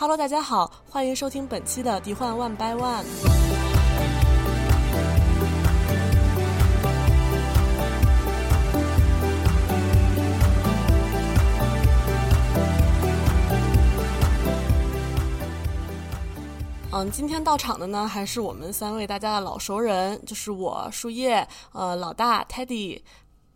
[0.00, 3.02] Hello，大家好，欢迎收听本期的《迪幻 One by One》。
[16.92, 23.02] 嗯，今天到场的呢，还是我们三位大家的老熟人，就是我树叶，呃，老大 Teddy，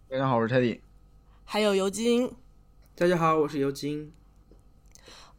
[0.09, 0.81] 大家好，我是 Teddy，
[1.45, 2.35] 还有尤金。
[2.97, 4.13] 大家好，我是尤金。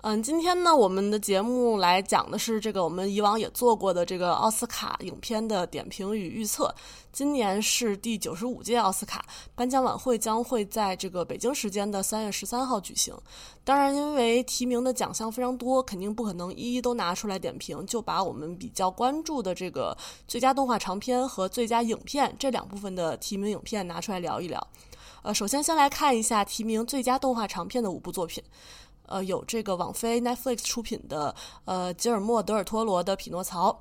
[0.05, 6.75] 嗯，今天呢，我们的节目来讲的是这个我们以往也做过的这个奥斯卡影片的点评与预测。
[7.13, 9.23] 今年是第九十五届奥斯卡
[9.55, 13.15] 颁奖晚会，将会在这个北京时间的三月十三号举行。
[13.63, 19.97] 当然，因为提名的奖项非常多，肯定不可能一一都拿出来点评，就把我们比较关注的这个
[20.27, 24.67] 最佳动画长片和最佳影片这两部分的提名影片拿出来聊一聊。
[25.21, 28.43] 呃，首先先来看一下提名最佳动画长片的五部作品。
[29.05, 31.35] 呃，有这个网飞 Netflix 出品的
[31.65, 33.71] 呃吉尔莫·德尔托罗的《匹诺曹》，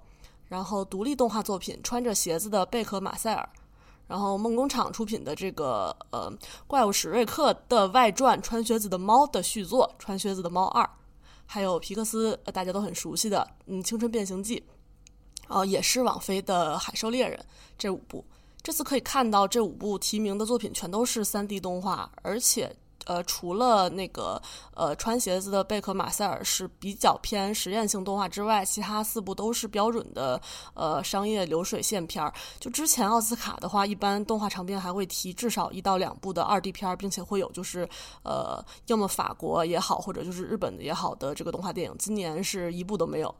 [0.48, 3.48] 然后独立动画作品《穿着鞋子的贝壳马塞尔》，
[4.08, 6.30] 然后梦工厂出品的这个呃
[6.66, 10.84] 怪物史瑞克的外传《穿靴子的猫》的续作《穿靴子的猫二》，
[11.46, 14.60] 还有皮克斯大家都很熟悉的嗯《青春变形记》，
[15.48, 17.38] 哦，也是网飞的《海兽猎人》
[17.78, 18.24] 这五部。
[18.62, 22.76] 这次可以看到，这五部提名的作品全都是 3D 动画，而且。
[23.06, 24.40] 呃，除了那个
[24.74, 30.40] 呃穿鞋子的贝克马塞尔是比较偏实验性动画之外，其他四部都是标准的
[30.74, 32.32] 呃商业流水线片儿。
[32.60, 37.88] 就之前奥斯卡的话，一般动画长片还会提至少一到两部的二 D 片儿，并且会有就是
[38.22, 41.96] 呃要么法国也好，或者就是日本的也好的这个动画电影。
[41.98, 43.34] 今年是一部都没有。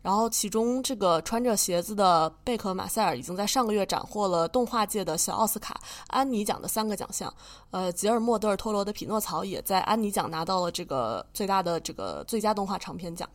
[0.00, 7.32] 然后，其中这个穿着鞋子的贝克马塞尔已经在上个月斩获了动画界的小奥斯卡安妮奖的三个奖项。
[7.70, 13.28] 呃，吉尔莫·德尔托罗的《匹诺曹》也在安妮奖拿到了这个最大的这个最佳动画长片奖。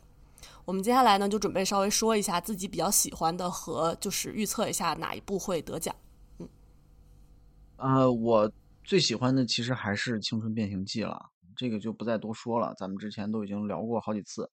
[0.64, 5.94] 我们接下来呢，就准备稍微说一下自己比较喜欢的和就是预测一下哪一部会得奖。
[6.40, 6.48] 嗯，
[7.76, 8.50] 呃，我
[8.86, 14.50] 最喜欢的其实还是《青春变形记》了，这个就不再多说了，咱们之前都已经聊过好几次。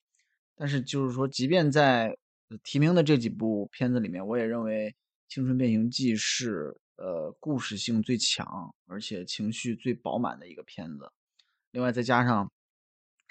[0.60, 2.14] 但是就是说，即便在
[2.62, 4.90] 提名的这几部片子里面，我也认为
[5.26, 8.46] 《青春变形记》是呃故事性最强，
[8.86, 11.10] 而且情绪最饱满的一个片子。
[11.70, 12.52] 另外再加上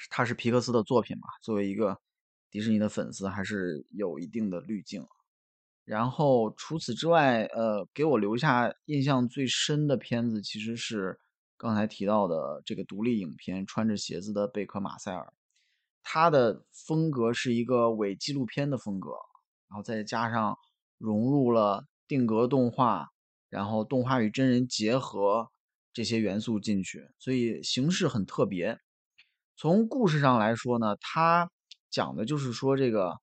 [0.10, 1.96] 它是皮克斯的作品嘛，作为一个
[2.50, 5.06] 迪士尼的粉丝，还是有一定的滤镜。
[5.86, 11.20] 然后除此之外，呃，给我留下印象最深的片子其实是
[11.58, 15.22] 刚才提到的这个独立影片《穿着鞋子的贝克马塞尔》。
[16.12, 19.12] 它的风格是一个伪纪录片的风格，
[19.70, 20.58] 然后再加上
[20.98, 23.10] 融入了定格动画，
[23.48, 25.48] 然后动画与真人结合
[25.94, 28.80] 这些元素进去，所以形式很特别。
[29.56, 31.48] 从故事上来说呢，它
[31.92, 33.16] 讲的就是说这个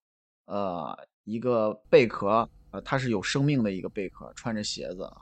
[0.44, 5.12] 呃一个贝壳，呃它是有生命的一个贝壳，穿着鞋子，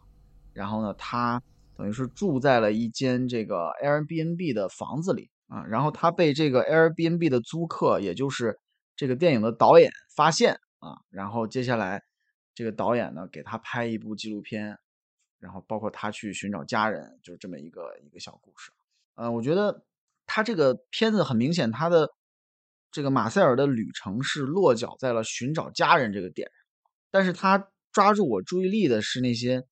[0.53, 1.43] 然后呢它
[1.79, 5.31] 等于是住在了一间这个 Airbnb 的房子里。
[5.55, 8.59] 啊，然后他被这个 Airbnb 的租客，也就是
[8.97, 12.03] 这个电影的导演发现啊，然后接下来
[12.57, 14.77] 这个导演呢给他拍一部纪录片，
[15.39, 18.73] 然后包括他去寻找家人，就是这么一个一个小故事。
[19.15, 19.85] 呃，我觉得
[20.27, 22.11] 他这个片子很明显，他的
[22.91, 26.51] 这个马塞尔的旅程是落脚在了寻找家人这个点，
[27.13, 29.63] 但是他抓住我注意力的是那些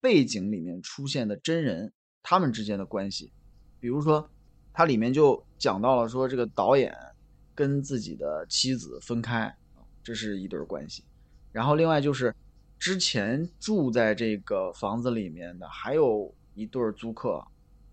[0.00, 3.30] 背景里面出现的真人他们之间的关系，
[3.78, 4.30] 比如说。
[4.78, 6.96] 它里面就讲到了说，这个导演
[7.52, 9.52] 跟自己的妻子分开，
[10.04, 11.02] 这是一对关系。
[11.50, 12.32] 然后另外就是
[12.78, 17.44] 之前住在这个房子里面的还有一对租客，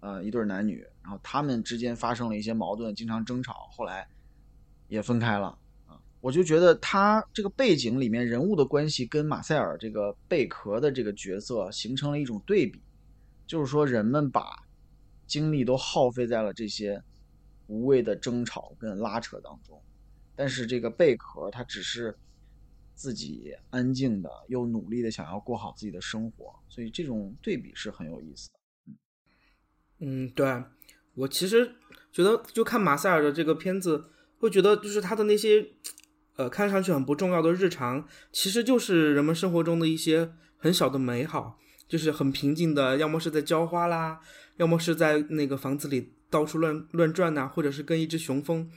[0.02, 0.86] 呃，一对男女。
[1.02, 4.08] 然后他们之间发生了一些矛盾，经常争吵，后来
[4.88, 5.58] 也分开了
[5.88, 5.98] 啊。
[6.22, 12.80] 我就觉得他这个背景里面人物的关系跟马塞尔这个贝壳的这个角色形成了一种对比，
[13.48, 14.64] 就是说人们把。
[15.28, 17.02] 精力都耗费在了这些
[17.68, 19.82] 无谓的争吵跟拉扯当中，
[20.36, 22.16] 但是这个贝壳他只是
[22.94, 28.60] 自己安静的又努力的想要过好自己的生活，所以这种对比是很有意思的。
[28.88, 30.64] 嗯，嗯，对
[31.16, 31.76] 我其实
[32.12, 35.68] 觉得就看马塞尔的这个片子，会觉得就是他的那些
[36.36, 44.20] 呃看上去很不重要的日常，其实就是人们生活中的一些很小的美好，就是很平静的，要么是在浇花啦。
[44.58, 48.70] 要么是在那个房子里到处乱乱转呐，或者是跟一只雄蜂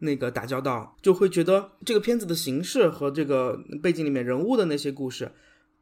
[0.00, 5.32] 那个打交道，就会觉得这个片子的形式和这个背景里面人物的那些故事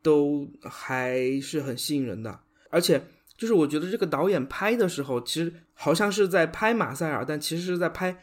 [0.00, 2.38] 都还是很吸引人的。
[2.70, 3.02] 而且，
[3.37, 8.17] 就是我觉得这个导演拍的时候，其实好像是在拍马塞尔，但其实是在拍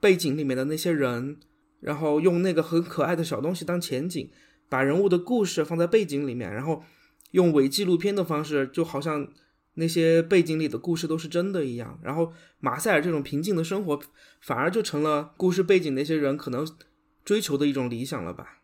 [0.00, 1.36] 背景里面的那些人，
[1.80, 4.30] 然后用那个很可爱的小东西当前景，
[4.70, 6.82] 把人物的故事放在背景里面，然后
[7.32, 9.28] 用伪纪录片的方式，就好像
[9.74, 11.98] 那些背景里的故事都是真的一样。
[12.02, 14.00] 然后马塞尔这种平静的生活，
[14.40, 16.66] 反而就成了故事背景那些人可能
[17.24, 18.60] 追求的一种理想了吧。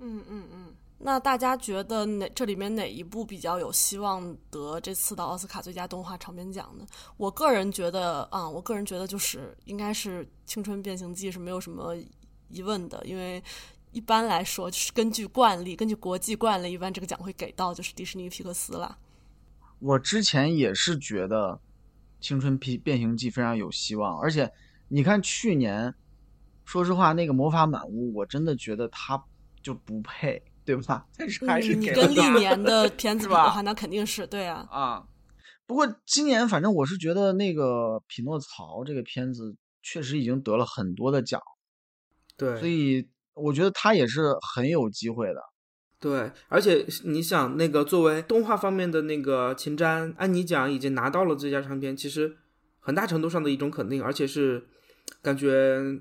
[0.00, 6.86] 嗯嗯嗯，那大家觉得哪这里面哪一部比较有希望得这次的奥斯卡最佳动画长片奖呢？
[7.16, 11.96] 我个人觉得啊，我个人觉得就是应该是《青春变形记》是没有什么
[12.48, 13.42] 疑问的，因为
[13.92, 18.98] 一般来说就是根据惯例，根据国际惯例，一般这个奖会给到就是迪士尼皮克斯了。
[19.78, 21.52] 我之前也是觉得
[22.20, 24.52] 《青春皮变形记》非常有希望，而且
[24.88, 25.94] 你看去年。
[26.64, 29.24] 说实话，那个魔法满屋，我真的觉得它
[29.62, 31.06] 就不配，对吧？
[31.16, 34.68] 但是还是你跟历年的片子比的话，那肯定是对啊。
[34.70, 35.08] 啊，
[35.66, 41.40] 不过今年反正我是觉得那个《匹诺曹》这个片子确实已经得了很多的奖，
[42.36, 43.08] 对，所以
[43.38, 45.40] 我觉得他也是很有机会的。
[45.98, 52.36] 对，而且你想，那个作为动画方面的那个前瞻，安妮奖已经拿到了最佳长片，其实
[52.80, 54.66] 很大程度上的一种肯定，而且是
[55.22, 56.00] 感觉。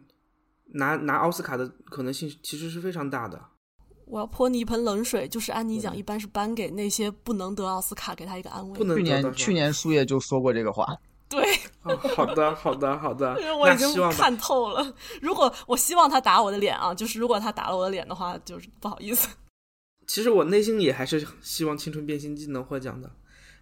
[0.74, 3.42] 拿拿奥斯卡的可能性其实是非常大的。
[4.06, 8.78] 我要泼你一盆冷水，就是安妮奖一般是颁给那些不能得奥斯卡，给他一个安慰。
[8.78, 10.86] 不能去年去年苏叶就说过这个话。
[11.30, 11.44] 对，
[12.16, 13.40] 好的好的好的。
[13.40, 14.94] 因为 我已经看透了。
[15.22, 19.28] 如果我希望他打我的脸啊，就是如果他打了我的脸的话，就是不好意思。
[20.08, 23.12] 其实我内心也还是希望《青春变形记》能获奖的，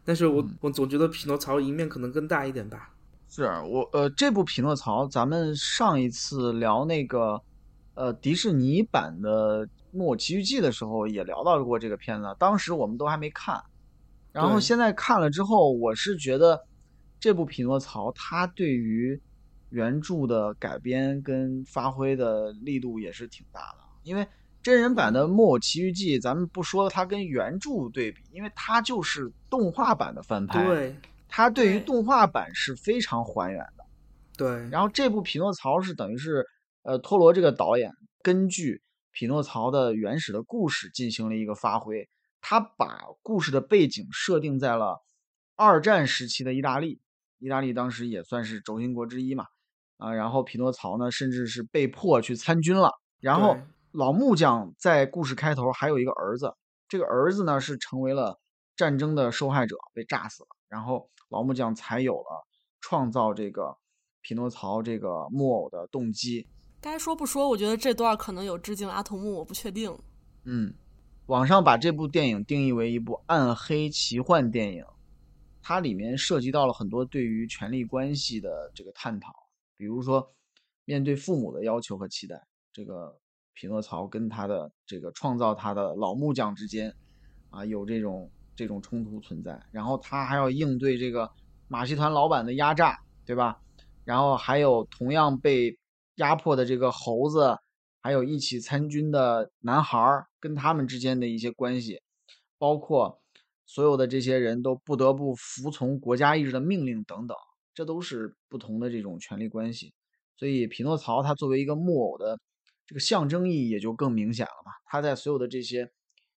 [0.04, 2.92] 但是我我总觉得《匹诺曹》赢面可能更大一点吧。
[3.28, 7.42] 是我呃，这部《匹诺曹》，咱们上一次聊那个
[7.96, 12.36] 呃迪士尼版的《木偶奇遇记》的时候，也聊到过这个片子。
[12.38, 13.60] 当时我们都还没看，
[14.32, 16.64] 然后现在看了之后，我是觉得
[17.26, 19.20] 这部《匹诺曹》它对于
[19.72, 23.80] 原著的改编跟发挥的力度也是挺大的。
[24.04, 24.28] 因为
[24.62, 30.64] 真人版的《木偶奇遇记》，咱们不说它跟原著对比，因为它就是动画版的翻拍。
[30.64, 30.96] 对。
[31.28, 33.84] 它对于动画版是非常还原的，
[34.38, 34.70] 对。
[34.70, 36.46] 然后这部《匹诺曹》是等于是，
[36.84, 37.92] 呃，托罗这个导演
[38.22, 42.08] 根据匹诺曹的原始的故事进行了一个发挥，
[42.40, 45.04] 他把故事的背景设定在了
[45.56, 47.02] 二战时期的意大利，
[47.40, 49.46] 意大利当时也算是轴心国之一嘛，
[49.98, 52.92] 啊，然后匹诺曹呢，甚至是被迫去参军了。
[53.20, 53.58] 然后
[53.92, 56.54] 老木匠在故事开头还有一个儿子，
[56.88, 58.40] 这个儿子呢是成为了
[58.76, 60.50] 战争的受害者，被炸死了。
[60.68, 62.46] 然后老木匠才有了
[62.82, 63.78] 创造这个
[64.22, 66.48] 匹诺曹这个木偶的动机。
[66.82, 69.98] 该说不说，我觉得这段可能有致敬阿童木，我不确定。
[70.44, 70.74] 嗯，
[71.26, 74.86] 网上把这部电影定义为一部暗黑奇幻电影，
[75.66, 79.34] 它里面涉及到了很多对于权力关系的这个探讨，
[79.76, 80.32] 比如说
[80.86, 82.40] 面对父母的要求和期待，
[82.72, 83.20] 这个
[83.56, 86.96] 匹诺曹跟他的这个创造他的老木匠之间
[87.50, 88.30] 啊有这种。
[88.58, 91.30] 这种冲突存在，然后他还要应对这个
[91.68, 93.60] 马戏团老板的压榨，对吧？
[94.06, 95.78] 然后还有同样被
[96.16, 97.58] 压迫的这个猴子，
[98.02, 102.02] 还有一起参军的男孩儿跟他们之间的一些关系，
[102.58, 103.22] 包括
[103.66, 107.36] 所有的这些人都不得不服从国家意志的命令等等，
[107.74, 109.94] 这都是不同的这种权力关系。
[110.38, 112.40] 所以匹诺曹他作为一个木偶的
[112.86, 114.72] 这个象征意义也就更明显了嘛。
[114.86, 115.92] 他在所有的这些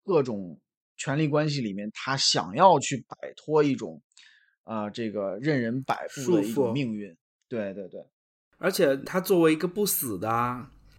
[0.04, 0.60] 各种。
[1.00, 4.02] 权力关系里面，他想要去摆脱一种，
[4.64, 7.16] 啊，这个任人摆布的一种命运。
[7.48, 8.04] 对对对，
[8.56, 10.28] 而且他作为一个不死的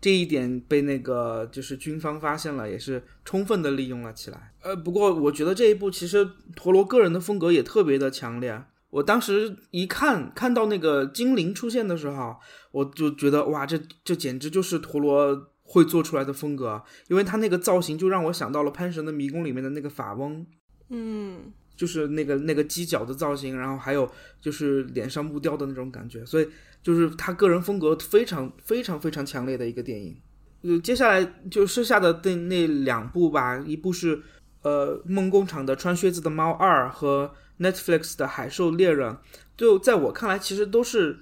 [0.01, 4.51] 这一点，被那个就是军方发现了，也是充分的利用了起来。
[4.61, 8.63] 呃，不过我觉得这一部其实陀螺个人的风格也特别的强烈。
[8.89, 12.35] 我当时一看看到那个精灵出现的时候，
[12.71, 15.49] 我就觉得哇，这这简直就是陀螺。
[15.71, 20.43] 会做出来的风格，因为他那个造型就让我想到了《潘神的迷宫》里面的那个法翁，
[20.89, 26.49] 嗯，就是那个那个犄角的造型，然后还有就是脸上木雕的那种感觉，所以
[26.83, 30.19] 就是他个人风格非常非常非常强烈的一个电影。
[30.63, 34.21] 呃，接下来就剩下的那那两部吧，一部是
[34.63, 39.13] 呃梦工厂的《穿靴子的猫二》和 Netflix 的《海兽猎人》，
[39.55, 41.19] 就在我看来，其实都是。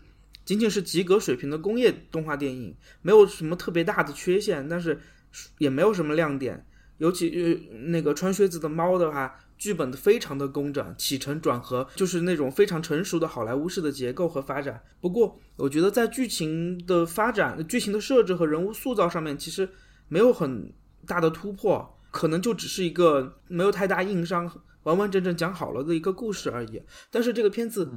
[0.47, 4.97] 仅仅是及格水平的工业动画电影，没有什么特别大的缺陷，但是
[5.57, 6.65] 也没有什么亮点。
[6.99, 14.81] 尤其呃那个穿靴子的猫的话，剧本非常的工整，起承转合就是那种非常成熟的好莱坞式的结构和发展。
[15.01, 19.67] 不过我觉得在剧情的发展、剧情的设置和人物塑造上面，其实
[20.07, 20.73] 没有很
[21.05, 24.49] 大的突破，可能就只是一个没有太大硬伤、
[24.83, 26.81] 完完整整讲好了的一个故事而已。
[27.11, 27.91] 但是这个片子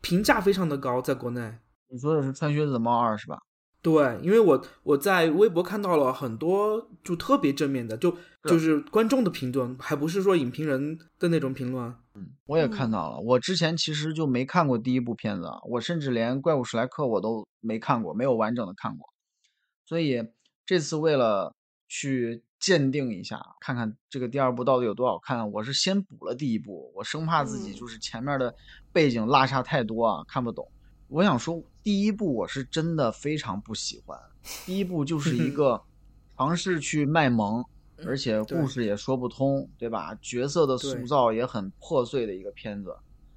[0.00, 1.58] 评价非常的高，在国内。
[1.90, 3.38] 你说的是《穿靴子的猫二》是吧？
[3.80, 11.94] 对，因为我我在微博看到了很多就特别正面的，就就是观众的评论，还不是说影评人的那种评论。
[12.14, 13.20] 嗯，我也看到了。
[13.20, 19.08] 我之前其实就没看过第一部片子，我甚至连《怪物史莱克》我都没看过，没有完整的看过。
[19.86, 20.24] 所以
[20.66, 21.54] 这次为了
[21.86, 28.52] 去鉴定一下，看看这个第二部到底有多好看，我是先补了第一部，我生怕自己就是前面的
[28.92, 30.68] 背景落差太多啊，看不懂。
[31.08, 34.18] 我想说，第一部我是真的非常不喜欢。
[34.64, 35.82] 第一部就是一个
[36.36, 37.64] 尝试去卖萌，
[38.06, 40.14] 而且故事也说不通，对吧？
[40.20, 42.94] 角色的塑造也很破碎的一个片子，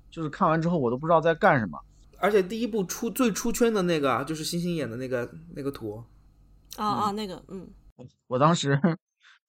[0.10, 1.80] 就是看完之后我都不知道在干什么。
[2.20, 6.04] 而且第一部出最出圈的那个就是星星演的那个那个图，
[6.76, 7.68] 啊啊，那个，嗯，
[8.28, 8.80] 我当时。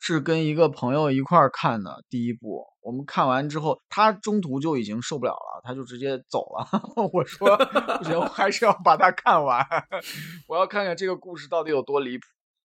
[0.04, 6.66] 是跟一个朋友一块儿看的第一部，我们看完之后，他中途就已经受不了了，他就直接走了。
[7.12, 7.56] 我说
[7.98, 9.64] 不行，我还是要把它看完，
[10.48, 12.24] 我要看看这个故事到底有多离谱。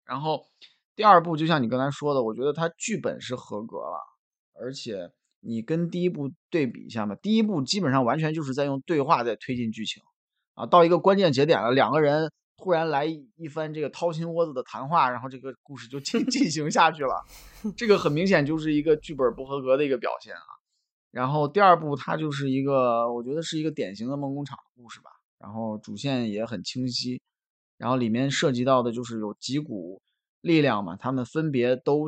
[0.06, 0.42] 然后
[0.96, 4.00] 第二部就像你刚才说的，我觉得它剧本是合格了，
[4.58, 10.02] 而且你跟第一部对比一下嘛，第一部基本上完全就是在用对话在推进剧情
[10.54, 12.32] 啊，到一个关键节点了，两个人。
[12.58, 17.24] 突然来一番这个掏心窝子的谈话，然后这个故事就进 进行下去了。
[17.76, 20.42] 这个很明显就是一个剧本不合格的一个表现啊。
[21.12, 25.10] 然后第二部它就是一个，我觉得是一个典型的梦工厂的故事吧。
[25.38, 27.20] 然后主线也很清晰，
[27.76, 30.02] 然后里面涉及到的就是有几股
[30.40, 32.06] 力量嘛，他们分别都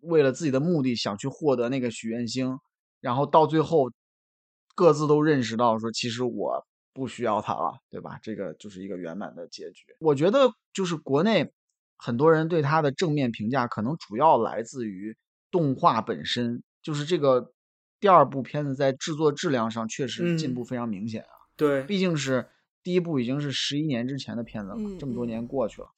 [0.00, 2.58] 为了自己的目的想去获得那个许愿星，
[3.00, 3.92] 然后到最后
[4.74, 6.66] 各自都认识到说，其实我。
[6.94, 8.18] 不需要它了，对吧？
[8.22, 9.84] 这个就是一个圆满的结局。
[9.98, 11.52] 我觉得就是国内
[11.98, 15.16] 很多人对它的正面评价，可能主要来自于
[15.50, 16.62] 动画本身。
[16.82, 17.52] 就是这个
[17.98, 21.34] 第二部片子在制作质量上确实进步非常明显啊。
[21.56, 22.48] 对，毕竟是
[22.82, 25.88] 第一部已经是十一年之前的片子了，这么多年过去了，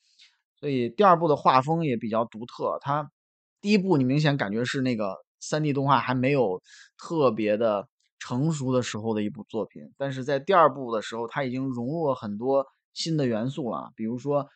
[0.58, 2.78] 所以第二部的画风也比较独特。
[2.80, 3.10] 它
[3.60, 6.62] 第一部你明显感觉是那个三 D 动画还没有
[6.96, 7.86] 特别的。
[8.18, 14.48] 成熟的时候的一部作品，但是在第二部的时候，它已经融入了很多新的元素了，比如说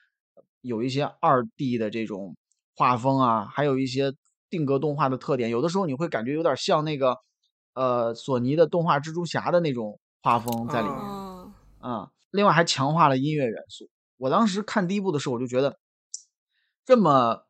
[0.63, 2.37] 有一些二 D 的这种
[2.75, 4.13] 画风啊，还有一些
[4.49, 7.17] 定格动画的特点，有的时候你会感觉有点像那个
[7.75, 10.97] 呃索尼的动画蜘蛛侠的那种画风在里面
[11.79, 12.11] 啊。
[12.31, 13.89] 另外还强化了音乐元素。
[14.17, 15.79] 我当时看第一部的时候，我就觉得
[16.85, 17.43] 这么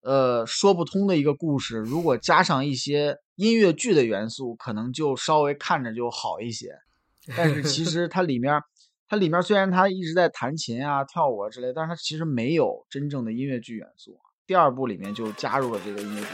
[0.00, 3.18] 呃说不通的一个故事，如果加上一些。
[3.42, 6.78] 音乐剧的元素可能就稍微看着就好一些，
[7.36, 8.62] 但是其实它里面，
[9.08, 14.16] 它里面虽然它一直在弹琴啊、跳舞啊之类，但是它其实没有真正的音乐剧元素。
[14.46, 16.26] 第二部里面就加入了这个音乐剧。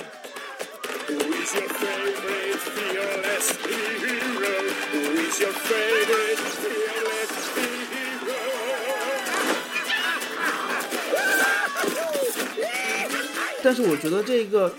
[13.62, 14.70] 但是我觉得这个。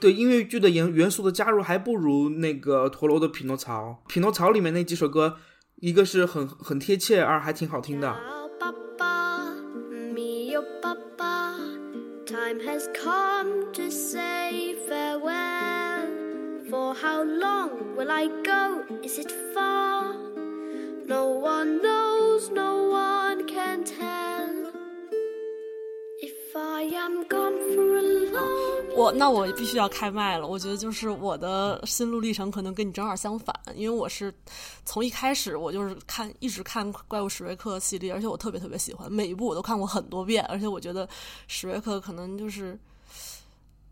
[0.00, 3.88] 对音乐剧的元元素的加入还不如那个陀螺的《匹诺曹》。
[4.08, 5.36] 《匹诺曹》里面那几首歌，
[5.76, 8.16] 一个是很很贴切，二还挺好听的。
[28.96, 30.46] 我那我必须要开麦了。
[30.46, 34.34] 我觉得就是我的心路历程可能跟你正好相反，因为我是
[34.84, 41.08] 从一开始我就是看一直看怪物史瑞克系列，而且我特别特别喜欢每一部我都看过很多遍，而且我觉得
[41.48, 42.78] 史瑞克可能就是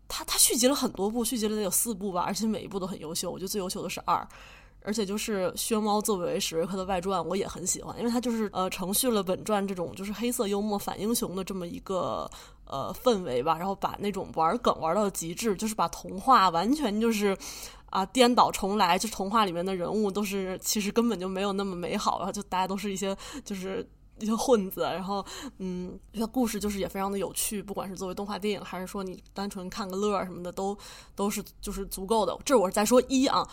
[0.07, 3.29] 他他续集了很多部，续集了得有四部吧，而且每一部都很优秀。
[3.29, 4.27] 我觉得最优秀的是二。
[4.81, 12.29] 而且就是薛猫作为史瑞克的外传，我也很喜欢，因为它就是呃承续了本传这种就是黑色幽默反英雄的这么一个
[12.65, 17.37] 呃氛围吧，然后把那种玩梗玩到极致，就是把童话完全就是
[17.89, 23.87] 啊颠倒重来，就童话里面的人物都是其实根本就没有那么美好，然后就大家都是一些就是。
[24.19, 25.25] 一些混子，然后，
[25.57, 30.77] 嗯，像故事就是也非常的有趣，不管是作为动画电影，还是说你单纯看个乐什么的，都
[31.15, 32.37] 都是就是足够的。
[32.45, 33.47] 这我是在说一啊，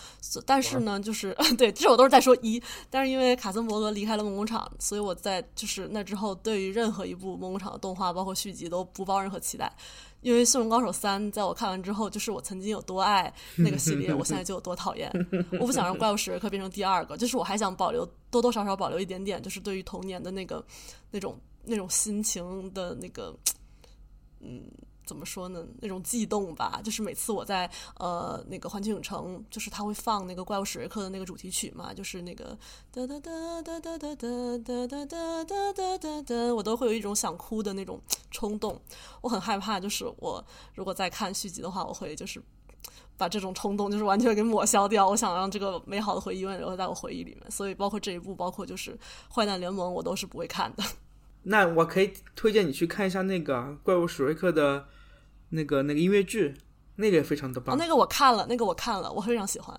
[0.44, 2.62] 但是呢，就是 对，这我都是在说一。
[2.90, 9.72] 但是因为卡森伯格离开了梦工厂，所以我在就是那之后，对于任何一部梦工厂的动画，包括续集，都不抱任何期待。
[10.20, 15.10] 因为《驯龙高手三》在我看完之后，就是我曾经有多爱那个系列， 我现在就有多讨厌。
[15.60, 20.64] 我不想让怪物史瑞克变成第二个，就是我还想保留多多少少保留一点点，就是对于童年的那个
[21.10, 23.36] 那种那种心情的那个，
[24.40, 24.62] 嗯，
[25.06, 25.64] 怎么说呢？
[25.80, 32.58] 那种悸动吧，就是每次我在呃那个环球影城，就是他会放那个怪物史瑞克的那个主题曲嘛，就是那个
[32.90, 38.00] 哒哒哒哒哒哒哒哒哒哒哒哒哒哒，我都会有一种想哭的那种
[38.32, 38.78] 冲动。
[39.20, 40.44] 我很害怕，就是我
[40.74, 42.42] 如果再看续集的话，我会就是
[43.16, 45.08] 把这种冲动就是完全给抹消掉。
[45.08, 48.98] 我想让这个美好的回忆永远留在我回忆里面，所以包括这一部，包括就是
[49.32, 50.82] 坏蛋联盟，我都是不会看的。
[51.48, 54.88] 那我可以推荐你去看一下那个怪物史瑞克的。
[55.50, 56.54] 那个那个音乐剧，
[56.96, 57.74] 那个也非常的棒。
[57.74, 59.78] 哦，那个我看了，那个我看了，我非常喜欢，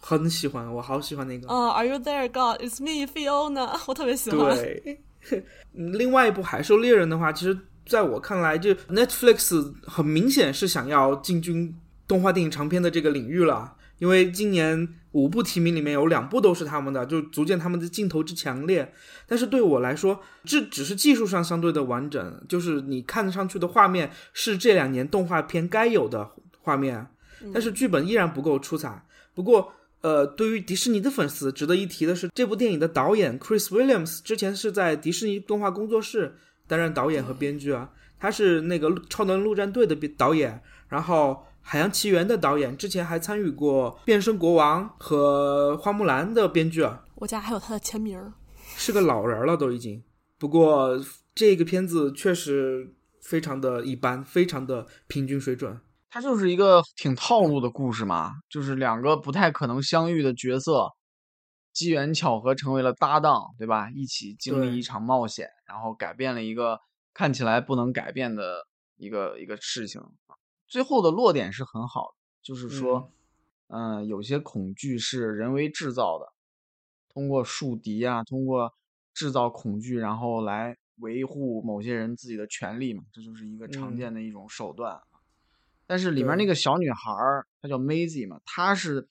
[0.00, 1.48] 很喜欢，我好喜欢那个。
[1.48, 2.62] 啊，Are you there, God?
[2.62, 3.78] It's me, Fiona。
[3.86, 4.56] 我特别喜欢。
[4.56, 5.04] 对，
[5.72, 11.74] 另外一部《海兽猎人》的话，其实在我看来，就 Netflix 很明显是想要进军
[12.06, 14.88] 动画电影长片的这个领域了，因为今年。
[15.12, 18.92] 五部提名里面有两部都是他们的，就足见他们的镜头之强烈。
[19.26, 27.06] 但是对我来说，这只是技术上相对的完整，就是你看上去的画面是这两年动画片该有的画面，
[27.54, 29.02] 但是剧本依然不够出彩。
[29.34, 36.36] 不过，呃，对于迪士尼的粉丝，值得一提的是，这部电影的导演 Chris Williams 之前是在迪士尼动画工作室
[36.68, 37.90] 担任导演和编剧啊，
[38.20, 41.44] 他是那个《超能陆战队》的导演，然后。
[41.70, 48.32] 《海洋奇缘》的导演之前还参与过《变身国王》和《花木兰》的编剧啊，我家还有他的签名，
[48.74, 50.02] 是个老人了都已经。
[50.38, 50.98] 不过
[51.34, 55.78] 这个片子确实非常的一般，非常的平均水准。
[56.08, 60.90] 它就是一个挺套路的故事嘛，就是两个不太可能相遇的角色，
[61.74, 63.90] 机缘巧合成为了搭档，对吧？
[63.94, 66.80] 一起经历一场冒险，然后改变了一个
[67.12, 70.00] 看起来不能改变的一个一个事情。
[70.68, 73.10] 最后的落点是很好的，就是说，
[73.68, 76.32] 嗯，有些恐惧是人为制造的，
[77.08, 78.74] 通过树敌啊，通过
[79.14, 85.00] 制造恐惧，然后来维护某些人自己的权利嘛，这就是一个常见的一种手段。
[85.86, 89.08] 但是里面那个小女孩儿，她叫 Maisie 嘛，她是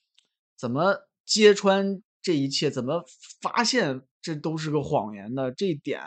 [0.56, 3.04] 怎么揭穿这一切，怎么
[3.42, 5.52] 发现这都是个谎言的？
[5.52, 6.04] 这一点，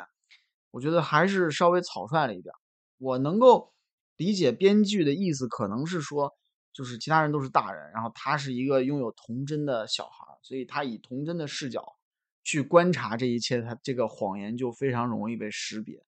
[0.71, 2.55] 我觉得还是稍微草率了一点。
[2.99, 3.73] 我能够。
[4.21, 6.35] 理解编剧的意思，可能是说，
[6.75, 11.97] 就是其他人都是大人，然后他是一个拥有童真的小孩，所以他以童真的视角
[12.45, 16.05] 去观察这一切，他这个谎言就非常容易被识别。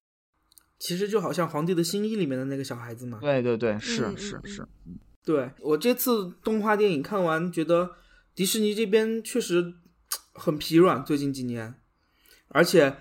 [0.79, 3.18] 其实就好像《皇帝的新衣》里面的那个小孩子嘛。
[3.18, 4.68] 对对对，是是是。
[5.25, 7.92] 对我这次动画电影看完，觉得
[8.35, 9.72] 迪士尼这边确实
[10.35, 11.75] 很疲软，最近几年，
[12.48, 12.94] 而且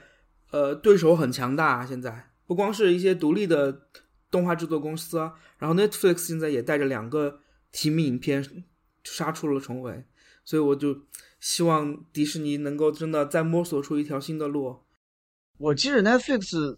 [0.51, 3.89] 呃，对手很强大，现在不光是一些独立的。
[4.31, 7.41] 动画制作公司啊，然后 Netflix 现在也带着两个
[7.71, 8.63] 提名影片
[9.03, 10.05] 杀出了重围，
[10.45, 11.01] 所以我就
[11.39, 14.79] 希望迪士尼能够真的再摸索出一条新的路。
[15.57, 16.77] 我记得 Netflix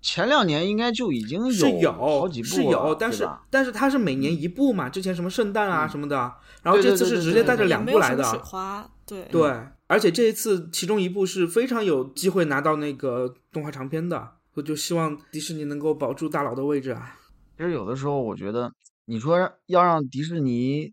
[0.00, 6.16] 前两年应该就已经有好几部，是有，但是但是它是每年一部嘛，之前什么圣诞啊什么的，
[6.62, 8.24] 然后这次是直接带着两部来的。
[8.24, 9.50] 水花，对对，
[9.88, 14.37] 而且这一次其中一部是非常有机会拿到那个动画长片的。
[14.58, 17.16] 我就希望迪士尼能够保住大佬的位置啊！
[17.56, 18.72] 其实有的时候，我觉得
[19.04, 20.92] 你说要让迪士尼，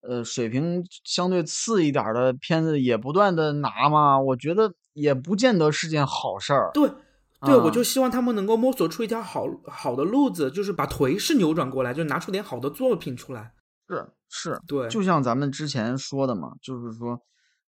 [0.00, 6.70] 呃，水平相对次一点的片子也不断的拿嘛，我觉得也不见得是件好事儿。
[6.72, 6.90] 对，
[7.42, 13.52] 对，我就希望他们能够摸索出一条好好的路子，就是把颓势扭转过来，就拿出点好的作品出来。
[13.86, 17.20] 是是，对，就像咱们之前说的嘛，就是说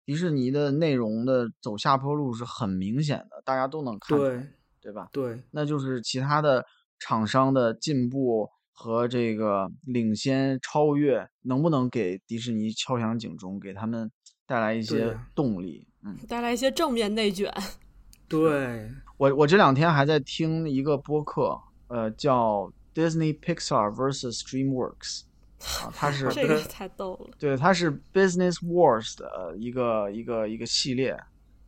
[0.05, 4.17] 迪士尼的内容的走下坡路是很明显的，大家都能看。
[4.17, 4.41] 对。
[4.83, 5.09] 对吧？
[5.13, 6.67] 对，那就是其他的
[6.99, 14.11] 厂商的进步和这个领先超越，能不能给迪士尼敲响警钟，给他们
[14.45, 15.87] 带来一些动力？
[16.05, 17.49] 嗯，带来一些正面内卷。
[18.29, 25.23] 对我，我这两天还在听一个播客，呃，叫 Disney Pixar vs DreamWorks，
[25.87, 27.31] 啊，它是这个太逗了。
[27.39, 31.17] 对，它是 Business Wars 的一个一个一个系列，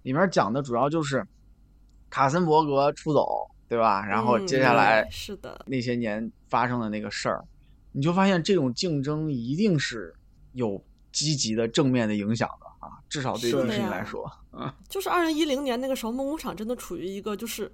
[0.02, 1.24] 里面讲的主要就是。
[2.14, 4.06] 卡森伯格出走，对吧？
[4.06, 7.44] 然后接下来是的那些年发生的那个事儿，
[7.90, 10.14] 你就发现这种竞争一定是
[10.52, 17.68] 有积极的正面的影响的啊，至少对迪士尼来说，嗯，就是二零一零年那个时候，梦工厂真的处于一个就是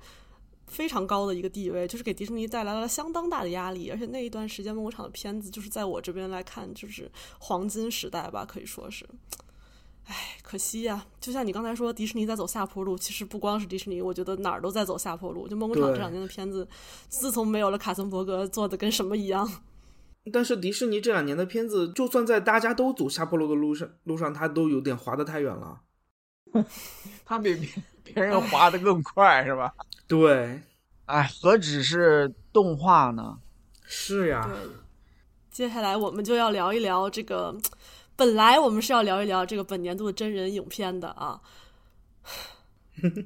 [0.69, 9.07] 非常高的一个地位，就是给迪士尼带来了相当大的压力，而且那一段时间梦工厂的片子，就是在我这边来看，就是黄金时代吧，可以说是。
[10.07, 11.05] 唉，可惜呀！
[11.21, 12.99] 就像你刚才说，迪士尼在走下坡路。
[12.99, 15.47] 其实不光是迪士尼，我觉得哪儿都在走下坡路。
[15.47, 16.67] 就梦工厂这两年的片子，
[17.09, 19.49] 自从没有了卡森伯格，做的跟什么一样。
[20.33, 25.81] 但是迪士尼这两年的片子，就算在大家都走下坡路的路上，路上他都有点滑得太远了。
[27.25, 27.69] 他比别
[28.15, 29.73] 别人滑得更快，是吧？
[30.09, 30.61] 对，
[31.07, 33.39] 哎，何止是动画呢？
[33.85, 34.71] 是呀，对，
[35.51, 37.57] 接下来我们就要聊一聊这个，
[38.21, 41.41] 本来我们是要聊一聊这个本年度的真人影片的啊。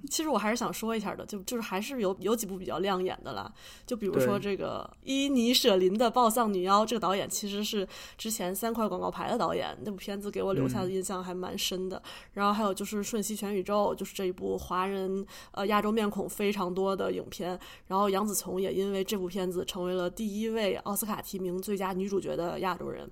[0.08, 3.52] 其实我还是想说一下的，就就是还是有有几部比较亮眼的啦，
[3.84, 7.84] 就比如说这个伊尼舍林的《暴丧女妖》，这个导演其实是
[8.16, 12.00] 之前三块广告牌的导演，那部片子给我留下的印象还蛮深的。
[12.34, 17.58] 然后还有就是《瞬息全宇宙》，就是这一部华人呃亚洲面孔非常多的影片。
[17.88, 23.10] 然后杨紫琼也因为这部片子成为了第一位奥斯卡提名最佳女主角的亚洲人。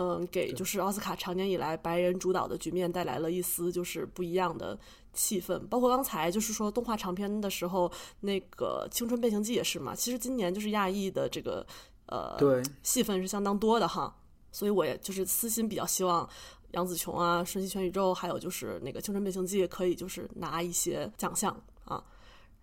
[0.00, 4.78] 嗯，给就是奥斯卡长年以来白人主导的局面带来了一丝就是不一样的
[5.12, 5.58] 气氛。
[5.66, 9.96] 包括刚才就是说动画长片的时候，那个《青春变形记》也是嘛。
[9.96, 11.66] 其实今年就是亚裔的这个
[12.06, 14.14] 呃对戏份是相当多的哈，
[14.52, 16.28] 所以我也就是私心比较希望
[16.70, 22.00] 杨紫琼啊、瞬息全宇宙，还有就是那个《青春变形记》可以就是拿一些奖项啊。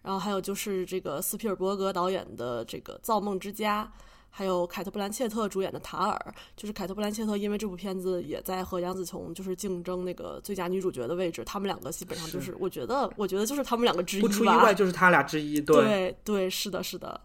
[0.02, 3.92] 然后还有就是这个斯皮尔伯格导演的这个《造梦之家》。
[4.38, 14.28] 还有凯特·布兰切特主演的《塔尔》，就是凯特·布兰切特因为这部片子也在和杨紫琼就是竞争那个最佳女主角的位置，他们两个基本上就是我觉得，我觉得就是他们两个之一吧。
[14.28, 17.22] 不出意外就是他俩之一，对对对，是的，是的。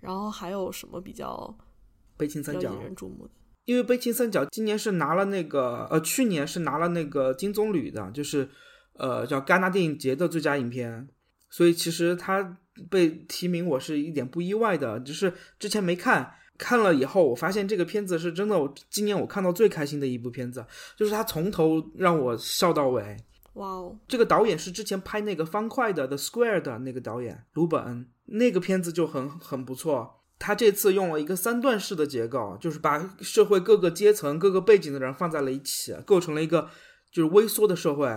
[0.00, 1.54] 然后还有什么比较
[2.16, 3.30] 悲情三角引人注目的？
[3.66, 8.48] 因为悲情三角今年是拿了那个呃，去年是拿了那个金棕榈的，就是
[8.94, 11.06] 呃叫戛纳电影节的最佳影片，
[11.50, 12.56] 所以其实他
[12.88, 16.36] 被提名我是一点不意外的，只是之前没看。
[16.58, 20.66] 看了以后，我发现这个片子是真的，我今年我看到最开心的一部片子，
[20.96, 23.16] 就是他从头让我笑到尾。
[23.54, 23.98] 哇哦！
[24.06, 30.22] 这个导演是之前拍那个方块的《The Square》的那个导演鲁本恩，那个片子就很很不错。
[30.38, 36.68] 他这次用了一个三段式的结构，就是把社会各个阶层、各个背景的人放在了一起，构成了一个
[37.10, 38.08] 就是微缩的社会。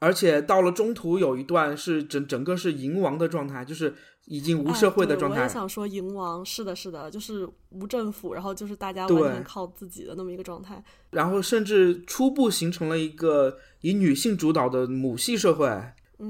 [0.00, 3.94] 而且到了中途有一段是整整个是银王的状态，就是
[4.26, 5.38] 已经无社会的状态。
[5.38, 10.82] 我也想说银王，是的，是的，就是无政府，然后就是大家完全靠自己的那么一个状态。
[11.10, 15.68] 然后甚至初步形成了一个以女性主导的母系社会，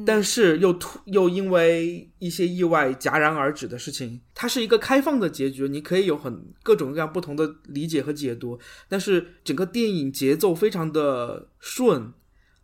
[0.06, 4.20] 但是又突又因为一些意外戛然而止的事情。
[4.34, 8.58] 它是一个开放的结局，你可以有很各种各样不同的理解和解读。
[8.88, 12.12] 但是整个电影节奏非常的顺。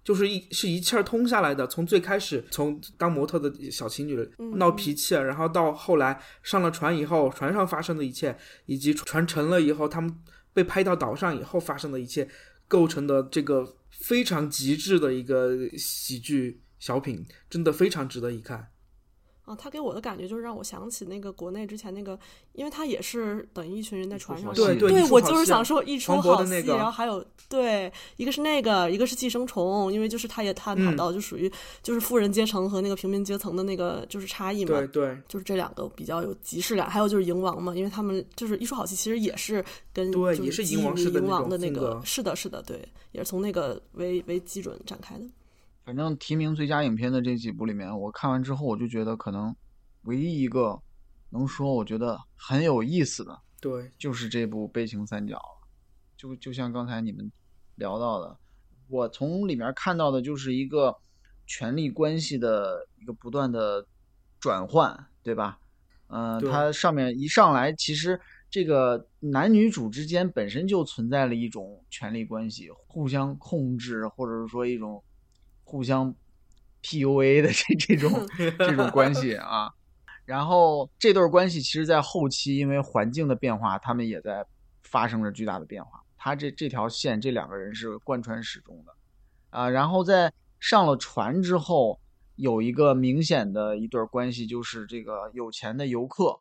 [0.07, 10.17] 就是一是一气儿通下来的，从最开始从当模特的小情侣闹脾气，然后到后来上了船以后，船上发生的一切，以及船沉了以后，他们
[10.55, 12.29] 被拍到岛上以后发生的一切，
[12.69, 18.69] 构成的这个非常极致的一个喜剧小品，真的非常值得一看。
[19.47, 22.19] 啊，他给我的感觉就是让我想起那个国内之前那个，
[22.53, 42.77] 因为他也是等于一群人在船上，对对，对我就是想说一出好戏，然后还有对，一个是那个，一个是寄生虫，因为就是他也探讨到就属于就是富人阶层和那个平民阶层的那个就是差异嘛，对对，就是这两个比较有即视感，还有就是蝇王嘛，因为他们就是一出好戏，其实也是跟对也是银王银王的那个，是的，是的，对，
[43.13, 45.25] 也是从那个为为基准展开的。
[45.87, 49.55] 反正提名最佳影片的这几部里面，我看完之后我就觉得可能。
[50.03, 50.81] 唯一一个
[51.31, 55.37] 能说我觉得很有意思的，对，就是这部《悲情三角》，
[56.17, 57.29] 就就像刚才你们
[57.75, 58.39] 聊到的，
[58.87, 60.97] 我从里面看到的就是一个
[61.45, 63.85] 权力关系的一个不断的
[64.39, 65.59] 转换，对吧？
[66.07, 75.03] 嗯，它上面一上来，其实这个男女主之间本身就存在了一种权力关系，互相控制，或者是说一种
[75.67, 76.15] 互相
[76.83, 78.27] PUA 的这这种
[78.59, 79.71] 这种关系啊。
[80.25, 84.47] 然后这对关系其实，在后期因为环境的变化，他们也在
[84.83, 86.03] 发生着巨大的变化。
[86.17, 88.93] 他这这条线，这两个人是贯穿始终的，
[89.51, 92.01] 啊，然后在上了船之后，
[92.35, 96.41] 有一个明显的一对关系，就是这个有钱的游客，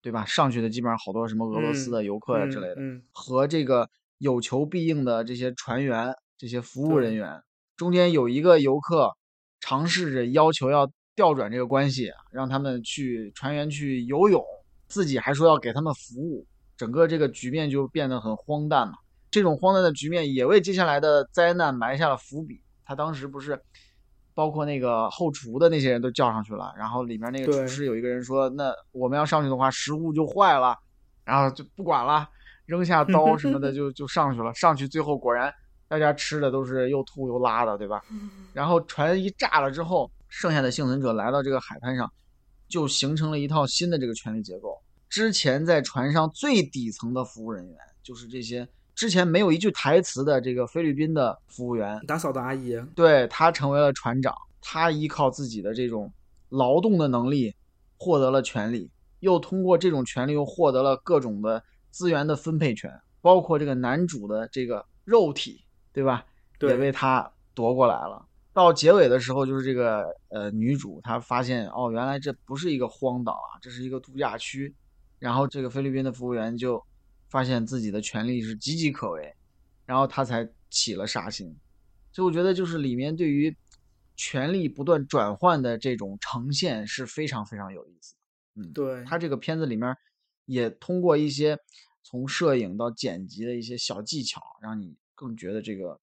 [0.00, 0.24] 对吧？
[0.24, 2.76] 上去的基本上好多什么俄罗斯的游客呀之类的，
[3.12, 7.42] 和这个有求必应的这些船员、这些服务人员，
[7.76, 9.10] 中间有一个游客
[9.60, 10.90] 尝试着要求要。
[11.16, 14.44] 调转这个关系，让他们去船员去游泳，
[14.86, 18.92] 自己还说要给他们服务，整个这个局面就变得很荒诞嘛。
[19.30, 22.60] 这种荒诞的局面也为接下来的灾难埋下了伏笔。
[22.84, 23.58] 他当时不是
[24.34, 30.76] 包括那个后厨的那些人都叫上去了，然后里面那个厨师有一个人说：“那我们要上去的话，食物就坏了。”
[31.24, 32.28] 然后就不管了，
[32.66, 34.52] 扔下刀什么的 就就上去了。
[34.52, 35.50] 上去最后果然
[35.88, 38.02] 大家吃的都是又吐又拉的，对吧？
[38.52, 40.10] 然后船一炸了之后。
[40.28, 42.12] 剩下的幸存者来到这个海滩上，
[42.68, 44.76] 就形成了一套新的这个权力结构。
[45.08, 52.76] 之前在船上最底层的服务人员，就是这些之前没有一句台词的这个菲律宾的服务员，打扫的阿姨。
[52.94, 56.12] 对他成为了船长，他依靠自己的这种
[56.48, 57.54] 劳动的能力
[57.96, 65.64] 获得了权利，又通过这种权利又获得了各种的资源的分配权，包括这个男主的这个肉体，
[65.96, 66.26] 对吧？
[66.58, 68.22] 对也被他夺过来了。
[68.52, 74.74] 到结尾的时候，就是这个呃女主她发现哦，原来这不是一个荒岛啊，这是一个度假区。
[75.18, 76.84] 然后这个菲律宾的服务员就
[77.30, 79.34] 发现自己的权利是岌岌可危，
[79.86, 81.56] 然后他才起了杀心。
[82.12, 83.56] 所以我觉得就是里面对于
[84.16, 88.62] 权力不断转换的这种呈现是非常非常有意思的。
[88.62, 89.96] 嗯，对，他这个片子里面
[90.44, 91.58] 也通过一些
[92.02, 95.98] 从摄影到剪辑的一些小技巧，让你更觉得这个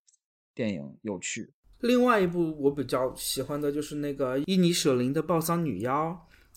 [0.54, 1.54] 电影有趣。
[1.80, 6.10] 另外一部我比较喜欢的就是那个伊尼舍林的《暴桑女妖》，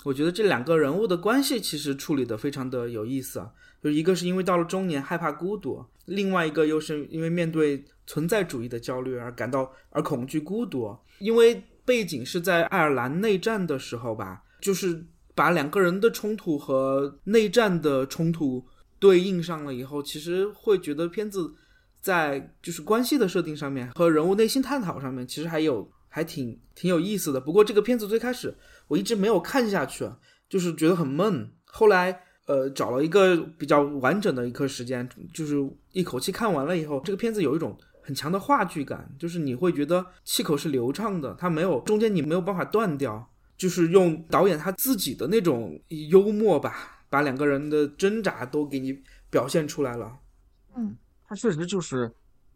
[0.04, 3.44] 我觉得这两个人物的关系其实处理的非常的有意思。
[3.82, 10.96] 就一个是因为到了中年害怕孤独，另外一个又是因为面对存在主义的焦虑而感到而恐惧孤独。
[11.18, 18.64] 因为背景是在爱尔兰内战的时候吧，就是把两个人的冲突和内战的冲突
[18.98, 21.54] 对应上了以后，其实会觉得片子。
[22.06, 27.40] 在就是关系的设定上面和人物内心探讨上面，其实还有还挺挺有意思的。
[27.40, 28.54] 不过这个片子最开始
[28.86, 30.08] 我一直没有看下去，
[30.48, 31.50] 就是觉得很闷。
[31.64, 32.16] 后来
[32.46, 35.56] 呃找了一个比较完整的一刻时间，就是
[35.90, 45.76] 一口气看完了以后，这个片子有一种很强的话剧感，就是你会觉得气口是流畅的，它没有中间你没有办法断掉，就是用导演他自己的那种
[46.10, 48.96] 幽默吧，把两个人的挣扎都给你
[49.28, 50.16] 表现出来了。
[50.76, 50.96] 嗯。
[51.28, 52.10] 他确实就是，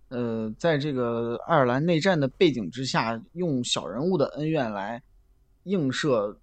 [0.08, 5.02] 呃，在这个爱尔兰内战的背景之下，用小人物的恩怨来
[5.64, 6.38] 映射